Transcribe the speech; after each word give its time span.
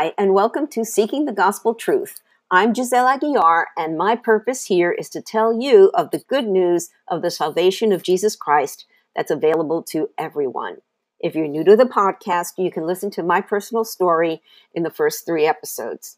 Hi, 0.00 0.14
and 0.16 0.32
welcome 0.32 0.66
to 0.68 0.82
Seeking 0.82 1.26
the 1.26 1.32
Gospel 1.32 1.74
Truth. 1.74 2.22
I'm 2.50 2.74
Giselle 2.74 3.04
Aguiar, 3.04 3.64
and 3.76 3.98
my 3.98 4.16
purpose 4.16 4.64
here 4.64 4.90
is 4.90 5.10
to 5.10 5.20
tell 5.20 5.52
you 5.52 5.90
of 5.92 6.10
the 6.10 6.20
good 6.26 6.46
news 6.46 6.88
of 7.06 7.20
the 7.20 7.30
salvation 7.30 7.92
of 7.92 8.02
Jesus 8.02 8.34
Christ 8.34 8.86
that's 9.14 9.30
available 9.30 9.82
to 9.90 10.08
everyone. 10.16 10.78
If 11.18 11.34
you're 11.34 11.46
new 11.46 11.64
to 11.64 11.76
the 11.76 11.84
podcast, 11.84 12.52
you 12.56 12.70
can 12.70 12.86
listen 12.86 13.10
to 13.10 13.22
my 13.22 13.42
personal 13.42 13.84
story 13.84 14.40
in 14.72 14.84
the 14.84 14.90
first 14.90 15.26
three 15.26 15.44
episodes. 15.44 16.16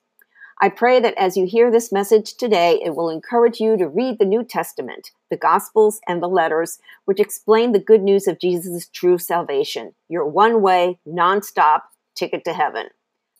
I 0.61 0.69
pray 0.69 1.01
that 1.01 1.19
as 1.19 1.37
you 1.37 1.45
hear 1.45 1.69
this 1.69 1.91
message 1.91 2.37
today, 2.37 2.81
it 2.85 2.95
will 2.95 3.11
encourage 3.11 3.59
you 3.59 3.77
to 3.79 3.89
read 3.89 4.21
the 4.21 4.25
New 4.25 4.45
Testament, 4.45 5.11
the 5.29 5.37
Gospels, 5.37 6.01
and 6.07 6.23
the 6.23 6.29
letters, 6.29 6.79
which 7.05 7.19
explain 7.19 7.73
the 7.73 7.81
good 7.81 8.05
news 8.05 8.29
of 8.29 8.39
Jesus' 8.39 8.87
true 8.87 9.19
salvation, 9.19 9.97
your 10.09 10.25
one 10.25 10.63
way, 10.63 11.01
non-stop 11.05 11.91
ticket 12.15 12.45
to 12.45 12.53
heaven. 12.53 12.87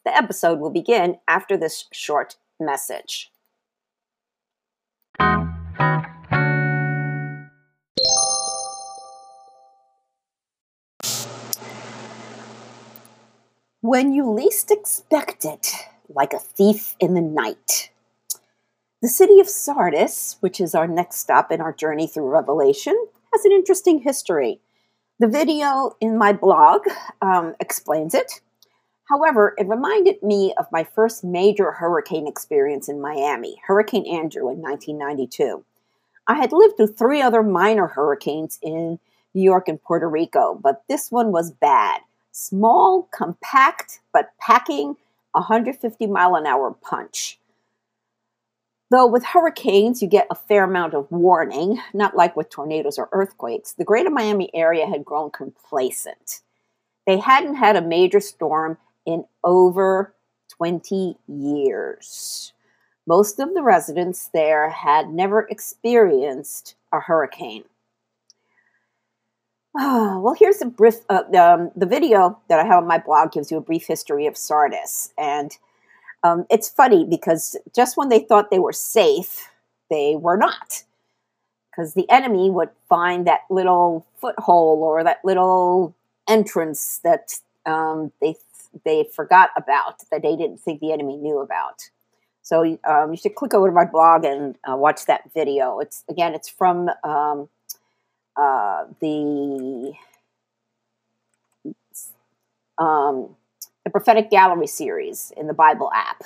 The 0.05 0.17
episode 0.17 0.59
will 0.59 0.71
begin 0.71 1.19
after 1.29 1.57
this 1.57 1.85
short 1.93 2.37
message. 2.59 3.31
When 13.81 14.13
you 14.13 14.31
least 14.31 14.71
expect 14.71 15.45
it, 15.45 15.73
like 16.09 16.33
a 16.33 16.39
thief 16.39 16.95
in 17.01 17.15
the 17.15 17.21
night. 17.21 17.91
The 19.01 19.09
city 19.09 19.41
of 19.41 19.49
Sardis, 19.49 20.37
which 20.41 20.61
is 20.61 20.75
our 20.75 20.87
next 20.87 21.17
stop 21.17 21.51
in 21.51 21.61
our 21.61 21.73
journey 21.73 22.07
through 22.07 22.29
Revelation, 22.29 22.97
has 23.33 23.45
an 23.45 23.53
interesting 23.53 24.01
history. 24.01 24.61
The 25.19 25.27
video 25.27 25.97
in 26.01 26.17
my 26.17 26.33
blog 26.33 26.83
um, 27.21 27.55
explains 27.59 28.15
it. 28.15 28.41
However, 29.13 29.55
it 29.59 29.69
reminded 29.69 30.23
me 30.23 30.55
of 30.57 30.73
my 30.73 30.85
first 30.85 31.23
major 31.23 31.73
hurricane 31.73 32.27
experience 32.27 32.89
in 32.89 32.99
Miami, 32.99 33.61
Hurricane 33.67 34.07
Andrew 34.07 34.49
in 34.49 34.63
1992. 34.63 35.63
I 36.27 36.37
had 36.37 36.51
lived 36.51 36.79
through 36.79 36.95
three 36.95 37.21
other 37.21 37.43
minor 37.43 37.89
hurricanes 37.89 38.59
in 38.63 38.99
New 39.35 39.43
York 39.43 39.69
and 39.69 39.83
Puerto 39.83 40.09
Rico, 40.09 40.55
but 40.55 40.85
this 40.89 41.13
one 41.13 41.31
was 41.31 41.51
bad. 41.51 42.01
Small, 42.31 43.07
compact, 43.13 44.01
but 44.15 44.31
packing 44.41 44.97
150 45.33 46.07
mile 46.07 46.35
an 46.35 46.47
hour 46.47 46.71
punch. 46.71 47.39
Though 48.91 49.07
with 49.07 49.27
hurricanes, 49.27 50.01
you 50.01 50.09
get 50.09 50.27
a 50.31 50.35
fair 50.35 50.65
amount 50.65 50.95
of 50.95 51.13
warning, 51.13 51.79
not 51.93 52.17
like 52.17 52.35
with 52.35 52.49
tornadoes 52.49 52.99
or 52.99 53.11
earthquakes, 53.13 53.75
the 53.75 53.85
greater 53.85 54.09
Miami 54.09 54.51
area 54.55 54.87
had 54.87 55.05
grown 55.05 55.31
complacent. 55.31 56.41
They 57.07 57.19
hadn't 57.19 57.57
had 57.57 57.77
a 57.77 57.83
major 57.83 58.21
storm 58.21 58.79
in 59.07 59.25
over 59.45 60.15
20 60.57 61.17
years. 61.27 62.53
Most 63.07 63.41
of 63.41 63.55
the 63.55 63.63
residents 63.63 64.31
there 64.33 64.71
had 64.71 65.11
never 65.11 65.43
experienced 65.49 66.77
a 66.93 67.01
hurricane. 67.01 67.65
Oh, 69.77 70.21
well, 70.25 70.35
here's 70.35 70.63
a 70.63 70.67
brief. 70.67 70.97
Uh, 71.09 71.23
um, 71.37 71.71
the 71.75 71.87
video 71.87 72.39
that 72.49 72.61
I 72.61 72.65
have 72.65 72.83
on 72.83 72.87
my 72.87 72.99
blog 72.99 73.33
gives 73.33 73.51
you 73.51 73.57
a 73.57 73.63
brief 73.63 73.87
history 73.87 74.27
of 74.27 74.37
Sardis, 74.37 75.13
and 75.19 75.57
um, 76.23 76.47
it's 76.51 76.69
funny 76.69 77.05
because 77.05 77.57
just 77.75 77.97
when 77.97 78.09
they 78.09 78.21
thought 78.21 78.51
they 78.51 78.59
were 78.59 78.73
safe, 78.73 79.49
they 79.91 80.17
were 80.17 80.37
not, 80.37 80.85
because 81.71 81.95
the 81.95 82.09
enemy 82.11 82.51
would 82.51 82.71
find 82.89 83.27
that 83.27 83.41
little 83.51 84.07
foothold 84.21 84.81
or 84.81 85.03
that 85.03 85.25
little 85.25 85.95
entrance 86.29 87.01
that 87.03 87.41
um, 87.67 88.13
they 88.21 88.37
they 88.85 89.05
forgot 89.15 89.51
about 89.57 90.01
that 90.11 90.23
they 90.23 90.37
didn't 90.37 90.59
think 90.59 90.81
the 90.81 90.93
enemy 90.93 91.17
knew 91.17 91.41
about. 91.41 91.91
So 92.43 92.79
um, 92.85 93.13
you 93.13 93.17
should 93.17 93.35
click 93.35 93.55
over 93.55 93.69
to 93.69 93.73
my 93.73 93.85
blog 93.85 94.25
and 94.25 94.57
uh, 94.69 94.77
watch 94.77 95.07
that 95.07 95.33
video. 95.33 95.79
It's 95.79 96.05
again, 96.09 96.35
it's 96.35 96.49
from 96.49 96.91
um, 97.05 97.49
uh, 98.37 98.85
the 99.01 99.93
um, 102.79 103.37
the 103.85 103.91
prophetic 103.91 104.31
gallery 104.31 104.67
series 104.67 105.33
in 105.37 105.47
the 105.47 105.55
Bible 105.55 105.91
app. 105.95 106.25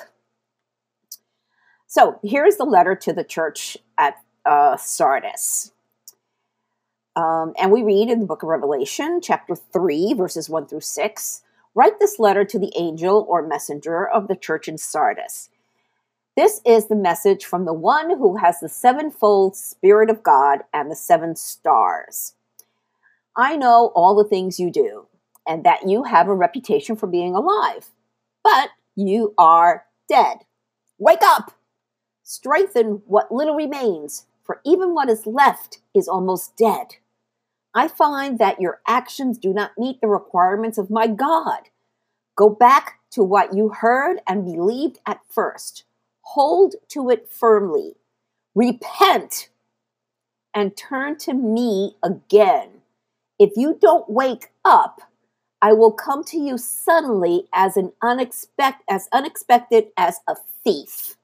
So 1.87 2.19
here's 2.23 2.57
the 2.57 2.65
letter 2.65 2.95
to 2.95 3.13
the 3.13 3.23
church 3.23 3.77
at 3.97 4.15
uh, 4.45 4.75
Sardis. 4.77 5.71
Um, 7.15 7.53
and 7.59 7.71
we 7.71 7.81
read 7.81 8.09
in 8.09 8.19
the 8.19 8.25
book 8.25 8.43
of 8.43 8.49
Revelation, 8.49 9.21
chapter 9.23 9.55
3, 9.55 10.13
verses 10.13 10.49
1 10.49 10.67
through 10.67 10.81
6 10.81 11.41
Write 11.77 11.99
this 11.99 12.17
letter 12.17 12.43
to 12.43 12.57
the 12.57 12.73
angel 12.75 13.23
or 13.29 13.45
messenger 13.45 14.09
of 14.09 14.27
the 14.27 14.35
church 14.35 14.67
in 14.67 14.79
Sardis. 14.79 15.49
This 16.35 16.59
is 16.65 16.87
the 16.87 16.95
message 16.95 17.45
from 17.45 17.65
the 17.65 17.73
one 17.73 18.17
who 18.17 18.37
has 18.37 18.59
the 18.59 18.67
sevenfold 18.67 19.55
Spirit 19.55 20.09
of 20.09 20.23
God 20.23 20.61
and 20.73 20.89
the 20.89 20.95
seven 20.95 21.35
stars. 21.35 22.33
I 23.35 23.57
know 23.57 23.91
all 23.93 24.15
the 24.15 24.27
things 24.27 24.59
you 24.59 24.71
do, 24.71 25.05
and 25.47 25.63
that 25.65 25.87
you 25.87 26.05
have 26.05 26.27
a 26.27 26.33
reputation 26.33 26.95
for 26.95 27.05
being 27.05 27.35
alive, 27.35 27.91
but 28.43 28.71
you 28.95 29.35
are 29.37 29.85
dead. 30.09 30.37
Wake 30.97 31.21
up! 31.21 31.51
Strengthen 32.23 33.03
what 33.05 33.31
little 33.31 33.55
remains, 33.55 34.25
for 34.43 34.61
even 34.65 34.95
what 34.95 35.11
is 35.11 35.27
left 35.27 35.77
is 35.93 36.07
almost 36.07 36.57
dead. 36.57 36.95
I 37.77 37.87
find 37.87 38.39
that 38.39 38.59
your 38.59 38.81
actions 38.87 39.37
do 39.37 39.53
not 39.53 39.77
meet 39.77 40.01
the 40.01 40.07
requirements 40.07 40.79
of 40.79 40.89
my 40.89 41.05
God. 41.05 41.69
Go 42.35 42.49
back 42.49 42.95
to 43.11 43.21
what 43.21 43.53
you 43.53 43.69
heard 43.69 44.19
and 44.27 44.45
believed 44.45 44.97
at 45.05 45.19
first 45.29 45.83
hold 46.21 46.73
to 46.89 47.11
it 47.11 47.29
firmly, 47.29 47.93
repent, 48.55 49.49
and 50.55 50.75
turn 50.75 51.17
to 51.19 51.35
me 51.35 51.95
again. 52.03 52.81
If 53.37 53.51
you 53.55 53.77
don't 53.79 54.09
wake 54.09 54.47
up, 54.65 55.01
I 55.61 55.73
will 55.73 55.91
come 55.91 56.23
to 56.25 56.37
you 56.39 56.57
suddenly 56.57 57.47
as 57.53 57.77
an 57.77 57.91
unexpected 58.01 58.85
as 58.89 59.07
unexpected 59.13 59.89
as 59.95 60.21
a 60.27 60.35
thief. 60.63 61.16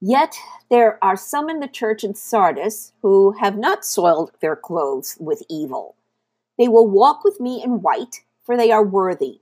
Yet 0.00 0.36
there 0.70 1.02
are 1.02 1.16
some 1.16 1.48
in 1.48 1.60
the 1.60 1.68
church 1.68 2.04
in 2.04 2.14
Sardis 2.14 2.92
who 3.02 3.32
have 3.40 3.56
not 3.56 3.84
soiled 3.84 4.32
their 4.40 4.56
clothes 4.56 5.16
with 5.18 5.42
evil. 5.48 5.96
They 6.58 6.68
will 6.68 6.88
walk 6.88 7.24
with 7.24 7.40
me 7.40 7.62
in 7.62 7.82
white, 7.82 8.22
for 8.44 8.56
they 8.56 8.70
are 8.70 8.84
worthy. 8.84 9.40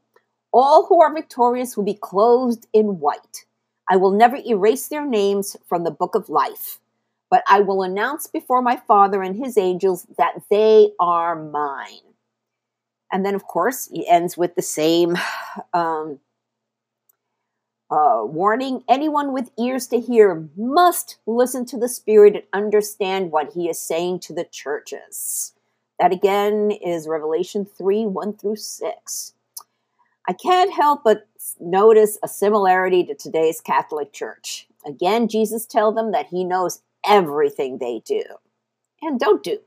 All 0.52 0.86
who 0.86 1.02
are 1.02 1.12
victorious 1.12 1.76
will 1.76 1.84
be 1.84 1.94
clothed 1.94 2.66
in 2.72 3.00
white. 3.00 3.44
I 3.88 3.96
will 3.96 4.12
never 4.12 4.36
erase 4.36 4.88
their 4.88 5.04
names 5.04 5.56
from 5.66 5.84
the 5.84 5.90
book 5.90 6.14
of 6.14 6.28
life, 6.28 6.78
but 7.28 7.42
I 7.48 7.60
will 7.60 7.82
announce 7.82 8.26
before 8.26 8.62
my 8.62 8.76
Father 8.76 9.22
and 9.22 9.36
his 9.36 9.58
angels 9.58 10.06
that 10.16 10.42
they 10.50 10.90
are 11.00 11.34
mine. 11.34 12.14
And 13.12 13.26
then, 13.26 13.34
of 13.34 13.44
course, 13.44 13.88
he 13.92 14.08
ends 14.08 14.36
with 14.36 14.54
the 14.54 14.62
same 14.62 15.16
um, 15.72 16.20
uh, 17.90 18.22
warning 18.24 18.82
anyone 18.88 19.32
with 19.32 19.50
ears 19.58 19.86
to 19.88 20.00
hear 20.00 20.48
must 20.56 21.18
listen 21.26 21.66
to 21.66 21.78
the 21.78 21.88
Spirit 21.88 22.34
and 22.34 22.44
understand 22.52 23.30
what 23.30 23.52
he 23.52 23.68
is 23.68 23.78
saying 23.78 24.20
to 24.20 24.32
the 24.32 24.44
churches. 24.44 25.52
That 25.98 26.12
again 26.12 26.70
is 26.70 27.06
Revelation 27.06 27.64
3 27.64 28.06
1 28.06 28.36
through 28.36 28.56
6. 28.56 29.32
I 30.26 30.32
can't 30.32 30.72
help 30.72 31.04
but 31.04 31.28
notice 31.60 32.18
a 32.22 32.28
similarity 32.28 33.04
to 33.04 33.14
today's 33.14 33.60
Catholic 33.60 34.12
Church. 34.12 34.66
Again, 34.86 35.28
Jesus 35.28 35.66
tells 35.66 35.94
them 35.94 36.12
that 36.12 36.26
he 36.26 36.44
knows 36.44 36.80
everything 37.06 37.78
they 37.78 38.02
do 38.04 38.22
and 39.02 39.20
don't 39.20 39.42
do. 39.42 39.58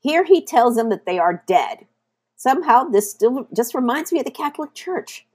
Here 0.00 0.24
he 0.24 0.44
tells 0.44 0.76
them 0.76 0.90
that 0.90 1.06
they 1.06 1.18
are 1.18 1.42
dead. 1.46 1.86
Somehow, 2.36 2.84
this 2.84 3.10
still 3.10 3.48
just 3.54 3.74
reminds 3.74 4.12
me 4.12 4.20
of 4.20 4.24
the 4.24 4.30
Catholic 4.30 4.74
Church. 4.74 5.26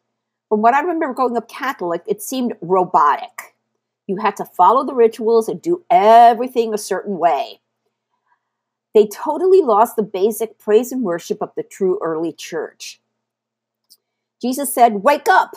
From 0.53 0.61
what 0.61 0.75
I 0.75 0.81
remember 0.81 1.15
growing 1.15 1.35
up 1.35 1.49
Catholic, 1.49 2.03
it 2.05 2.21
seemed 2.21 2.53
robotic. 2.61 3.55
You 4.05 4.17
had 4.17 4.35
to 4.35 4.45
follow 4.45 4.85
the 4.85 4.93
rituals 4.93 5.49
and 5.49 5.59
do 5.59 5.83
everything 5.89 6.75
a 6.75 6.77
certain 6.77 7.17
way. 7.17 7.59
They 8.93 9.07
totally 9.07 9.61
lost 9.61 9.95
the 9.95 10.03
basic 10.03 10.59
praise 10.59 10.91
and 10.91 11.01
worship 11.01 11.41
of 11.41 11.49
the 11.55 11.63
true 11.63 11.97
early 12.03 12.31
church. 12.31 13.01
Jesus 14.39 14.71
said, 14.71 15.01
Wake 15.01 15.27
up, 15.27 15.55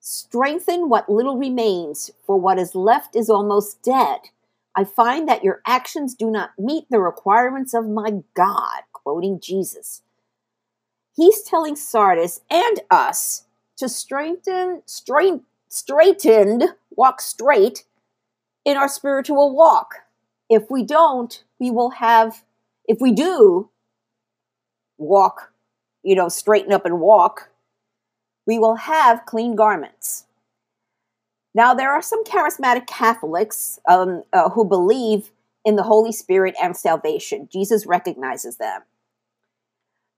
strengthen 0.00 0.90
what 0.90 1.08
little 1.08 1.38
remains, 1.38 2.10
for 2.26 2.38
what 2.38 2.58
is 2.58 2.74
left 2.74 3.16
is 3.16 3.30
almost 3.30 3.82
dead. 3.82 4.18
I 4.74 4.84
find 4.84 5.26
that 5.30 5.44
your 5.44 5.62
actions 5.66 6.14
do 6.14 6.30
not 6.30 6.50
meet 6.58 6.84
the 6.90 7.00
requirements 7.00 7.72
of 7.72 7.88
my 7.88 8.20
God, 8.34 8.82
quoting 8.92 9.40
Jesus. 9.40 10.02
He's 11.14 11.40
telling 11.40 11.74
Sardis 11.74 12.42
and 12.50 12.80
us 12.90 13.45
to 13.78 13.88
strengthen, 13.88 14.82
straight, 14.86 15.40
straightened, 15.68 16.64
walk 16.90 17.20
straight 17.20 17.84
in 18.64 18.76
our 18.76 18.88
spiritual 18.88 19.54
walk. 19.54 19.96
If 20.48 20.70
we 20.70 20.82
don't, 20.82 21.42
we 21.58 21.70
will 21.70 21.90
have, 21.90 22.42
if 22.86 22.98
we 23.00 23.12
do 23.12 23.70
walk, 24.98 25.52
you 26.02 26.14
know, 26.14 26.28
straighten 26.28 26.72
up 26.72 26.86
and 26.86 27.00
walk, 27.00 27.50
we 28.46 28.58
will 28.58 28.76
have 28.76 29.26
clean 29.26 29.56
garments. 29.56 30.24
Now, 31.54 31.74
there 31.74 31.90
are 31.90 32.02
some 32.02 32.22
charismatic 32.24 32.86
Catholics 32.86 33.80
um, 33.88 34.22
uh, 34.32 34.50
who 34.50 34.64
believe 34.64 35.30
in 35.64 35.76
the 35.76 35.82
Holy 35.82 36.12
Spirit 36.12 36.54
and 36.62 36.76
salvation. 36.76 37.48
Jesus 37.50 37.86
recognizes 37.86 38.56
them. 38.56 38.82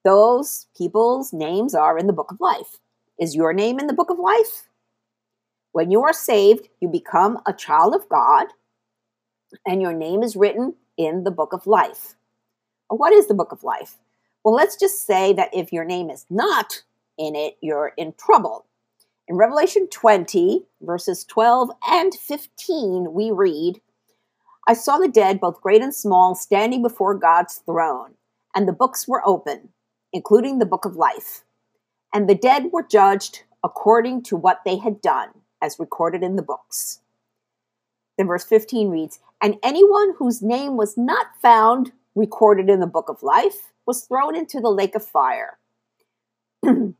Those 0.04 0.66
people's 0.76 1.32
names 1.32 1.74
are 1.74 1.96
in 1.96 2.06
the 2.06 2.12
book 2.12 2.30
of 2.30 2.40
life. 2.40 2.78
Is 3.18 3.34
your 3.34 3.52
name 3.52 3.80
in 3.80 3.88
the 3.88 3.94
book 3.94 4.10
of 4.10 4.18
life? 4.20 4.68
When 5.72 5.90
you 5.90 6.02
are 6.04 6.12
saved, 6.12 6.68
you 6.80 6.88
become 6.88 7.38
a 7.46 7.52
child 7.52 7.94
of 7.94 8.08
God, 8.08 8.46
and 9.66 9.82
your 9.82 9.92
name 9.92 10.22
is 10.22 10.36
written 10.36 10.74
in 10.96 11.24
the 11.24 11.32
book 11.32 11.52
of 11.52 11.66
life. 11.66 12.14
What 12.88 13.12
is 13.12 13.26
the 13.26 13.34
book 13.34 13.50
of 13.50 13.64
life? 13.64 13.96
Well, 14.44 14.54
let's 14.54 14.76
just 14.76 15.04
say 15.04 15.32
that 15.32 15.50
if 15.52 15.72
your 15.72 15.84
name 15.84 16.10
is 16.10 16.26
not 16.30 16.82
in 17.18 17.34
it, 17.34 17.56
you're 17.60 17.92
in 17.96 18.14
trouble. 18.18 18.66
In 19.26 19.36
Revelation 19.36 19.88
20, 19.88 20.64
verses 20.82 21.24
12 21.24 21.70
and 21.88 22.14
15, 22.14 23.12
we 23.12 23.32
read, 23.32 23.80
I 24.68 24.74
saw 24.74 24.96
the 24.96 25.08
dead, 25.08 25.40
both 25.40 25.60
great 25.60 25.82
and 25.82 25.94
small, 25.94 26.36
standing 26.36 26.82
before 26.82 27.14
God's 27.14 27.62
throne, 27.66 28.14
and 28.54 28.68
the 28.68 28.72
books 28.72 29.08
were 29.08 29.26
open, 29.26 29.70
including 30.12 30.58
the 30.58 30.66
book 30.66 30.84
of 30.84 30.94
life. 30.94 31.42
And 32.12 32.28
the 32.28 32.34
dead 32.34 32.70
were 32.72 32.82
judged 32.82 33.42
according 33.62 34.22
to 34.24 34.36
what 34.36 34.60
they 34.64 34.78
had 34.78 35.00
done, 35.00 35.30
as 35.60 35.78
recorded 35.78 36.22
in 36.22 36.36
the 36.36 36.42
books. 36.42 37.00
Then 38.16 38.26
verse 38.26 38.44
15 38.44 38.88
reads, 38.88 39.20
And 39.40 39.56
anyone 39.62 40.14
whose 40.18 40.42
name 40.42 40.76
was 40.76 40.96
not 40.96 41.26
found 41.40 41.92
recorded 42.14 42.68
in 42.68 42.80
the 42.80 42.86
book 42.86 43.08
of 43.08 43.22
life 43.22 43.72
was 43.86 44.02
thrown 44.02 44.34
into 44.34 44.60
the 44.60 44.70
lake 44.70 44.94
of 44.94 45.04
fire. 45.04 45.58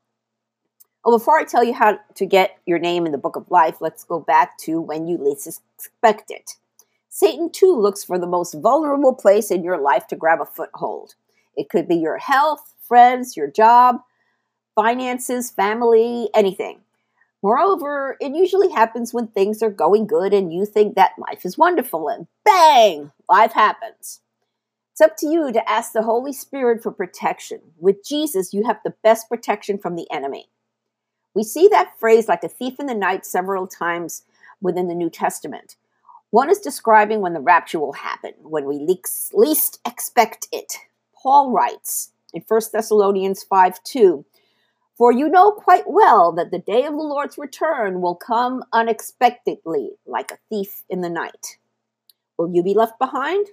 Well, 1.04 1.16
before 1.16 1.38
I 1.38 1.44
tell 1.44 1.64
you 1.64 1.72
how 1.72 1.98
to 2.16 2.26
get 2.26 2.58
your 2.66 2.78
name 2.78 3.06
in 3.06 3.12
the 3.12 3.18
book 3.18 3.36
of 3.36 3.50
life, 3.50 3.80
let's 3.80 4.04
go 4.04 4.20
back 4.20 4.58
to 4.58 4.78
when 4.78 5.06
you 5.06 5.16
least 5.16 5.46
expect 5.46 6.30
it. 6.30 6.56
Satan, 7.08 7.50
too, 7.50 7.74
looks 7.74 8.04
for 8.04 8.18
the 8.18 8.26
most 8.26 8.52
vulnerable 8.52 9.14
place 9.14 9.50
in 9.50 9.64
your 9.64 9.78
life 9.78 10.06
to 10.08 10.16
grab 10.16 10.42
a 10.42 10.44
foothold. 10.44 11.14
It 11.56 11.70
could 11.70 11.88
be 11.88 11.96
your 11.96 12.18
health, 12.18 12.74
friends, 12.82 13.38
your 13.38 13.50
job, 13.50 14.02
finances, 14.78 15.50
family, 15.50 16.30
anything. 16.34 16.78
Moreover, 17.42 18.16
it 18.20 18.32
usually 18.32 18.70
happens 18.70 19.12
when 19.12 19.26
things 19.26 19.60
are 19.60 19.70
going 19.70 20.06
good 20.06 20.32
and 20.32 20.52
you 20.52 20.64
think 20.64 20.94
that 20.94 21.18
life 21.18 21.44
is 21.44 21.58
wonderful, 21.58 22.08
and 22.08 22.28
bang, 22.44 23.10
life 23.28 23.50
happens. 23.52 24.20
It's 24.92 25.00
up 25.00 25.16
to 25.16 25.26
you 25.26 25.50
to 25.50 25.68
ask 25.68 25.92
the 25.92 26.02
Holy 26.02 26.32
Spirit 26.32 26.80
for 26.80 26.92
protection. 26.92 27.58
With 27.80 28.04
Jesus, 28.04 28.54
you 28.54 28.64
have 28.66 28.78
the 28.84 28.94
best 29.02 29.28
protection 29.28 29.78
from 29.78 29.96
the 29.96 30.08
enemy. 30.12 30.48
We 31.34 31.42
see 31.42 31.66
that 31.72 31.98
phrase 31.98 32.28
like 32.28 32.44
a 32.44 32.48
thief 32.48 32.78
in 32.78 32.86
the 32.86 32.94
night 32.94 33.26
several 33.26 33.66
times 33.66 34.22
within 34.60 34.86
the 34.86 34.94
New 34.94 35.10
Testament. 35.10 35.74
One 36.30 36.50
is 36.50 36.60
describing 36.60 37.20
when 37.20 37.32
the 37.32 37.40
rapture 37.40 37.80
will 37.80 37.94
happen, 37.94 38.34
when 38.42 38.66
we 38.66 38.96
least 39.32 39.80
expect 39.84 40.46
it. 40.52 40.74
Paul 41.20 41.50
writes 41.50 42.12
in 42.32 42.44
1 42.46 42.60
Thessalonians 42.72 43.42
5 43.42 43.82
2, 43.82 44.24
For 44.98 45.12
you 45.12 45.28
know 45.28 45.52
quite 45.52 45.84
well 45.86 46.32
that 46.32 46.50
the 46.50 46.58
day 46.58 46.84
of 46.84 46.92
the 46.92 46.98
Lord's 46.98 47.38
return 47.38 48.00
will 48.00 48.16
come 48.16 48.64
unexpectedly, 48.72 49.92
like 50.04 50.32
a 50.32 50.38
thief 50.50 50.82
in 50.90 51.02
the 51.02 51.08
night. 51.08 51.58
Will 52.36 52.52
you 52.52 52.64
be 52.64 52.74
left 52.74 52.98
behind? 52.98 53.46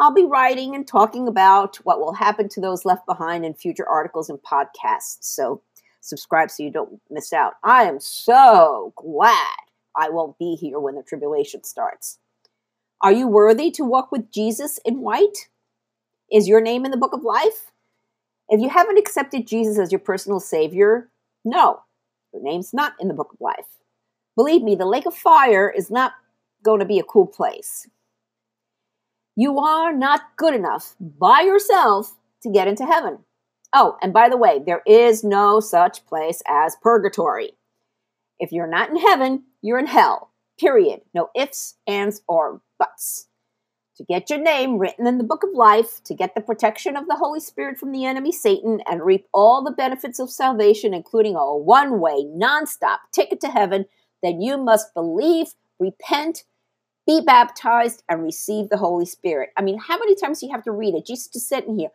I'll 0.00 0.14
be 0.14 0.24
writing 0.24 0.76
and 0.76 0.86
talking 0.86 1.26
about 1.26 1.76
what 1.78 1.98
will 1.98 2.12
happen 2.12 2.48
to 2.50 2.60
those 2.60 2.84
left 2.84 3.04
behind 3.04 3.44
in 3.44 3.54
future 3.54 3.88
articles 3.88 4.30
and 4.30 4.38
podcasts, 4.38 5.18
so 5.22 5.60
subscribe 6.02 6.52
so 6.52 6.62
you 6.62 6.70
don't 6.70 7.00
miss 7.10 7.32
out. 7.32 7.54
I 7.64 7.84
am 7.84 7.98
so 7.98 8.92
glad 8.94 9.56
I 9.96 10.10
won't 10.10 10.38
be 10.38 10.54
here 10.54 10.78
when 10.78 10.94
the 10.94 11.02
tribulation 11.02 11.64
starts. 11.64 12.18
Are 13.00 13.12
you 13.12 13.26
worthy 13.26 13.72
to 13.72 13.84
walk 13.84 14.12
with 14.12 14.30
Jesus 14.30 14.78
in 14.84 15.00
white? 15.00 15.48
Is 16.30 16.46
your 16.46 16.60
name 16.60 16.84
in 16.84 16.92
the 16.92 16.96
book 16.96 17.12
of 17.12 17.24
life? 17.24 17.72
If 18.48 18.60
you 18.60 18.68
haven't 18.68 18.98
accepted 18.98 19.46
Jesus 19.46 19.78
as 19.78 19.90
your 19.90 19.98
personal 19.98 20.40
Savior, 20.40 21.10
no, 21.44 21.80
your 22.32 22.42
name's 22.42 22.72
not 22.72 22.94
in 23.00 23.08
the 23.08 23.14
book 23.14 23.32
of 23.32 23.40
life. 23.40 23.66
Believe 24.36 24.62
me, 24.62 24.74
the 24.74 24.86
lake 24.86 25.06
of 25.06 25.14
fire 25.14 25.70
is 25.70 25.90
not 25.90 26.12
going 26.62 26.80
to 26.80 26.86
be 26.86 26.98
a 26.98 27.04
cool 27.04 27.26
place. 27.26 27.88
You 29.34 29.58
are 29.58 29.92
not 29.92 30.22
good 30.36 30.54
enough 30.54 30.94
by 31.00 31.40
yourself 31.40 32.16
to 32.42 32.50
get 32.50 32.68
into 32.68 32.86
heaven. 32.86 33.18
Oh, 33.74 33.96
and 34.00 34.12
by 34.12 34.28
the 34.28 34.36
way, 34.36 34.60
there 34.64 34.82
is 34.86 35.24
no 35.24 35.60
such 35.60 36.06
place 36.06 36.42
as 36.46 36.76
purgatory. 36.80 37.52
If 38.38 38.52
you're 38.52 38.66
not 38.66 38.90
in 38.90 38.96
heaven, 38.96 39.44
you're 39.60 39.78
in 39.78 39.86
hell. 39.86 40.30
Period. 40.58 41.00
No 41.14 41.28
ifs, 41.34 41.74
ands, 41.86 42.22
or 42.28 42.60
buts. 42.78 43.28
To 43.96 44.04
get 44.04 44.28
your 44.28 44.40
name 44.40 44.78
written 44.78 45.06
in 45.06 45.16
the 45.16 45.24
book 45.24 45.42
of 45.42 45.54
life, 45.54 46.02
to 46.04 46.14
get 46.14 46.34
the 46.34 46.42
protection 46.42 46.96
of 46.96 47.06
the 47.06 47.16
Holy 47.16 47.40
Spirit 47.40 47.78
from 47.78 47.92
the 47.92 48.04
enemy 48.04 48.30
Satan, 48.30 48.80
and 48.86 49.02
reap 49.02 49.26
all 49.32 49.64
the 49.64 49.70
benefits 49.70 50.18
of 50.18 50.30
salvation, 50.30 50.92
including 50.92 51.34
a 51.34 51.56
one 51.56 51.98
way, 51.98 52.24
non-stop 52.24 53.00
ticket 53.12 53.40
to 53.40 53.48
heaven, 53.48 53.86
then 54.22 54.42
you 54.42 54.58
must 54.58 54.92
believe, 54.92 55.54
repent, 55.78 56.44
be 57.06 57.22
baptized, 57.24 58.02
and 58.08 58.22
receive 58.22 58.68
the 58.68 58.76
Holy 58.76 59.06
Spirit. 59.06 59.50
I 59.56 59.62
mean, 59.62 59.78
how 59.78 59.98
many 59.98 60.14
times 60.14 60.40
do 60.40 60.46
you 60.46 60.52
have 60.52 60.64
to 60.64 60.72
read 60.72 60.94
it? 60.94 61.06
Jesus 61.06 61.28
just 61.28 61.48
sitting 61.48 61.78
here. 61.78 61.90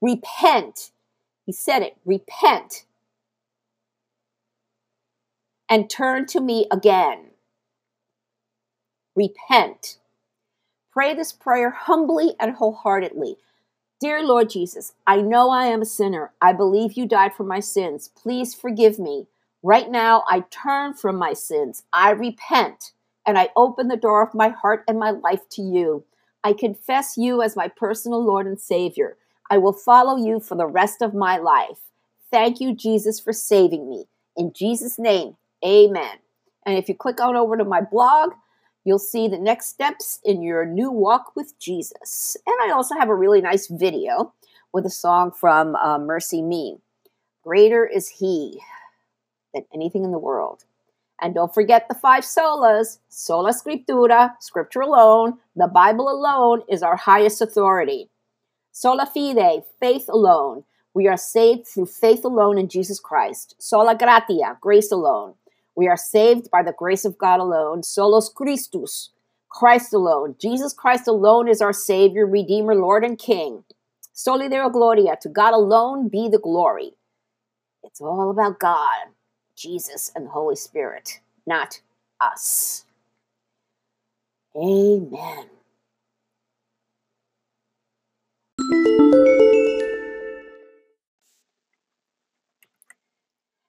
Repent. 0.00 0.92
He 1.44 1.52
said 1.52 1.82
it. 1.82 1.96
Repent 2.04 2.84
and 5.68 5.90
turn 5.90 6.26
to 6.26 6.40
me 6.40 6.66
again. 6.70 7.30
Repent. 9.16 9.98
Pray 10.96 11.12
this 11.12 11.30
prayer 11.30 11.68
humbly 11.68 12.36
and 12.40 12.54
wholeheartedly. 12.54 13.36
Dear 14.00 14.22
Lord 14.22 14.48
Jesus, 14.48 14.94
I 15.06 15.20
know 15.20 15.50
I 15.50 15.66
am 15.66 15.82
a 15.82 15.84
sinner. 15.84 16.32
I 16.40 16.54
believe 16.54 16.94
you 16.94 17.04
died 17.04 17.34
for 17.34 17.44
my 17.44 17.60
sins. 17.60 18.08
Please 18.16 18.54
forgive 18.54 18.98
me. 18.98 19.26
Right 19.62 19.90
now, 19.90 20.24
I 20.26 20.44
turn 20.48 20.94
from 20.94 21.16
my 21.16 21.34
sins. 21.34 21.82
I 21.92 22.12
repent 22.12 22.92
and 23.26 23.36
I 23.36 23.50
open 23.56 23.88
the 23.88 23.98
door 23.98 24.22
of 24.22 24.32
my 24.32 24.48
heart 24.48 24.84
and 24.88 24.98
my 24.98 25.10
life 25.10 25.46
to 25.50 25.60
you. 25.60 26.04
I 26.42 26.54
confess 26.54 27.18
you 27.18 27.42
as 27.42 27.56
my 27.56 27.68
personal 27.68 28.24
Lord 28.24 28.46
and 28.46 28.58
Savior. 28.58 29.18
I 29.50 29.58
will 29.58 29.74
follow 29.74 30.16
you 30.16 30.40
for 30.40 30.54
the 30.54 30.66
rest 30.66 31.02
of 31.02 31.12
my 31.12 31.36
life. 31.36 31.80
Thank 32.30 32.58
you, 32.58 32.74
Jesus, 32.74 33.20
for 33.20 33.34
saving 33.34 33.86
me. 33.90 34.06
In 34.34 34.50
Jesus' 34.54 34.98
name, 34.98 35.36
amen. 35.62 36.20
And 36.64 36.78
if 36.78 36.88
you 36.88 36.94
click 36.94 37.20
on 37.20 37.36
over 37.36 37.58
to 37.58 37.64
my 37.66 37.82
blog, 37.82 38.32
you'll 38.86 38.98
see 39.00 39.26
the 39.26 39.38
next 39.38 39.66
steps 39.66 40.20
in 40.24 40.42
your 40.42 40.64
new 40.64 40.90
walk 40.90 41.34
with 41.34 41.58
Jesus. 41.58 42.36
And 42.46 42.56
I 42.62 42.72
also 42.72 42.94
have 42.94 43.08
a 43.08 43.14
really 43.14 43.40
nice 43.40 43.66
video 43.66 44.32
with 44.72 44.86
a 44.86 44.90
song 44.90 45.32
from 45.32 45.74
uh, 45.74 45.98
MercyMe. 45.98 46.80
Greater 47.42 47.84
is 47.84 48.08
He 48.08 48.62
than 49.52 49.64
anything 49.74 50.04
in 50.04 50.12
the 50.12 50.18
world. 50.18 50.64
And 51.20 51.34
don't 51.34 51.52
forget 51.52 51.88
the 51.88 51.94
five 51.94 52.22
solas 52.22 52.98
sola 53.08 53.52
scriptura, 53.52 54.34
scripture 54.40 54.82
alone, 54.82 55.38
the 55.56 55.66
Bible 55.66 56.08
alone 56.08 56.62
is 56.68 56.82
our 56.82 56.96
highest 56.96 57.40
authority. 57.42 58.08
Sola 58.70 59.06
fide, 59.06 59.64
faith 59.80 60.08
alone. 60.08 60.64
We 60.94 61.08
are 61.08 61.16
saved 61.16 61.66
through 61.66 61.86
faith 61.86 62.24
alone 62.24 62.56
in 62.56 62.68
Jesus 62.68 63.00
Christ. 63.00 63.56
Sola 63.58 63.96
gratia, 63.96 64.58
grace 64.60 64.92
alone. 64.92 65.34
We 65.76 65.88
are 65.88 65.96
saved 65.96 66.50
by 66.50 66.62
the 66.62 66.74
grace 66.76 67.04
of 67.04 67.18
God 67.18 67.38
alone. 67.38 67.82
Solus 67.82 68.30
Christus, 68.34 69.10
Christ 69.50 69.92
alone. 69.92 70.34
Jesus 70.40 70.72
Christ 70.72 71.06
alone 71.06 71.48
is 71.48 71.60
our 71.60 71.72
Savior, 71.72 72.26
Redeemer, 72.26 72.74
Lord, 72.74 73.04
and 73.04 73.18
King. 73.18 73.64
Soli 74.14 74.48
Deo 74.48 74.70
Gloria, 74.70 75.18
to 75.20 75.28
God 75.28 75.52
alone 75.52 76.08
be 76.08 76.28
the 76.30 76.38
glory. 76.38 76.92
It's 77.84 78.00
all 78.00 78.30
about 78.30 78.58
God, 78.58 79.08
Jesus, 79.54 80.10
and 80.16 80.26
the 80.26 80.30
Holy 80.30 80.56
Spirit, 80.56 81.20
not 81.46 81.80
us. 82.20 82.84
Amen. 84.56 85.50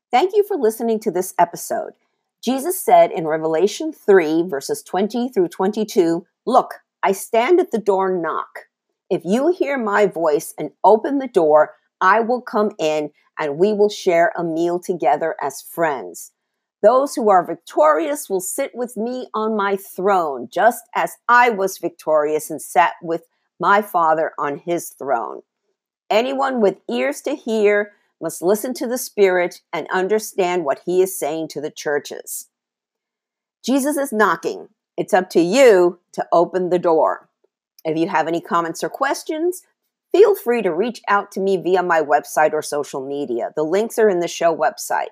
Thank 0.10 0.34
you 0.34 0.46
for 0.46 0.56
listening 0.56 1.02
to 1.02 1.12
this 1.12 1.34
episode. 1.38 1.92
Jesus 2.42 2.80
said 2.80 3.12
in 3.12 3.28
Revelation 3.28 3.92
3, 3.92 4.44
verses 4.44 4.82
20 4.82 5.28
through 5.30 5.50
22 5.50 6.26
Look, 6.46 6.76
I 7.04 7.12
stand 7.12 7.60
at 7.60 7.72
the 7.72 7.78
door 7.78 8.14
and 8.14 8.22
knock. 8.22 8.68
If 9.10 9.24
you 9.26 9.52
hear 9.52 9.78
my 9.78 10.06
voice 10.06 10.54
and 10.58 10.72
open 10.82 11.18
the 11.18 11.28
door, 11.28 11.76
I 12.00 12.22
will 12.22 12.40
come 12.40 12.72
in 12.80 13.12
and 13.38 13.58
we 13.58 13.74
will 13.74 13.90
share 13.90 14.32
a 14.38 14.46
meal 14.46 14.80
together 14.80 15.36
as 15.42 15.62
friends. 15.62 16.32
Those 16.82 17.16
who 17.16 17.30
are 17.30 17.46
victorious 17.46 18.30
will 18.30 18.40
sit 18.40 18.72
with 18.74 18.96
me 18.96 19.28
on 19.34 19.58
my 19.58 19.76
throne, 19.76 20.48
just 20.50 20.84
as 20.96 21.18
I 21.28 21.50
was 21.50 21.80
victorious 21.80 22.50
and 22.50 22.62
sat 22.62 22.94
with 23.02 23.24
my 23.60 23.82
Father 23.82 24.32
on 24.40 24.60
his 24.60 24.90
throne. 24.90 25.42
Anyone 26.10 26.62
with 26.62 26.78
ears 26.90 27.20
to 27.24 27.36
hear, 27.36 27.92
must 28.22 28.42
listen 28.42 28.74
to 28.76 28.88
the 28.88 28.98
Spirit 28.98 29.62
and 29.72 29.88
understand 29.92 30.66
what 30.66 30.82
He 30.86 31.02
is 31.02 31.18
saying 31.18 31.50
to 31.50 31.62
the 31.62 31.72
churches. 31.72 32.50
Jesus 33.64 33.98
is 33.98 34.14
knocking. 34.14 34.70
It's 34.98 35.14
up 35.14 35.30
to 35.32 35.42
you 35.42 36.00
to 36.14 36.26
open 36.32 36.70
the 36.70 36.80
door. 36.80 37.30
If 37.86 37.98
you 37.98 38.08
have 38.08 38.28
any 38.28 38.42
comments 38.42 38.84
or 38.84 38.90
questions, 38.90 39.64
feel 40.12 40.36
free 40.36 40.62
to 40.62 40.74
reach 40.74 41.02
out 41.08 41.32
to 41.34 41.40
me 41.40 41.58
via 41.58 41.84
my 41.84 42.02
website 42.02 42.54
or 42.54 42.62
social 42.62 43.06
media. 43.06 43.52
The 43.56 43.64
links 43.64 44.00
are 44.00 44.10
in 44.10 44.20
the 44.20 44.28
show 44.28 44.56
website. 44.56 45.10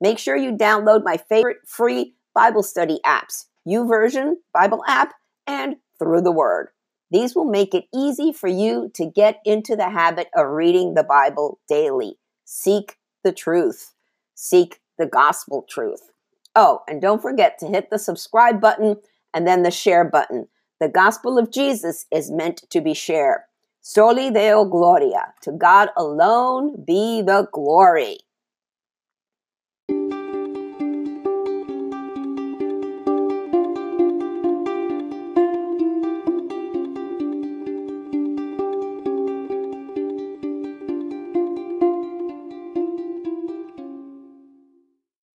Make 0.00 0.18
sure 0.18 0.36
you 0.36 0.52
download 0.52 1.04
my 1.04 1.16
favorite 1.16 1.58
free 1.66 2.14
Bible 2.34 2.62
study 2.62 2.98
apps, 3.06 3.46
YouVersion 3.66 4.34
Bible 4.52 4.82
app 4.86 5.14
and 5.46 5.76
Through 5.98 6.22
the 6.22 6.32
Word. 6.32 6.68
These 7.10 7.34
will 7.34 7.44
make 7.44 7.74
it 7.74 7.84
easy 7.94 8.32
for 8.32 8.48
you 8.48 8.90
to 8.94 9.06
get 9.06 9.40
into 9.44 9.76
the 9.76 9.90
habit 9.90 10.28
of 10.34 10.48
reading 10.48 10.94
the 10.94 11.04
Bible 11.04 11.60
daily. 11.68 12.18
Seek 12.54 12.98
the 13.24 13.32
truth. 13.32 13.94
Seek 14.34 14.82
the 14.98 15.06
gospel 15.06 15.64
truth. 15.66 16.10
Oh, 16.54 16.82
and 16.86 17.00
don't 17.00 17.22
forget 17.22 17.58
to 17.58 17.66
hit 17.66 17.88
the 17.88 17.98
subscribe 17.98 18.60
button 18.60 18.96
and 19.32 19.48
then 19.48 19.62
the 19.62 19.70
share 19.70 20.04
button. 20.04 20.48
The 20.78 20.90
gospel 20.90 21.38
of 21.38 21.50
Jesus 21.50 22.04
is 22.12 22.30
meant 22.30 22.68
to 22.68 22.82
be 22.82 22.92
shared. 22.92 23.40
Soli 23.80 24.30
Deo 24.30 24.66
Gloria. 24.66 25.32
To 25.44 25.52
God 25.52 25.88
alone 25.96 26.84
be 26.84 27.22
the 27.22 27.48
glory. 27.52 28.18